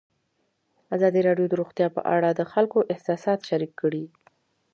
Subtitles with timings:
[0.95, 4.03] ازادي راډیو د روغتیا په اړه د خلکو احساسات شریک کړي.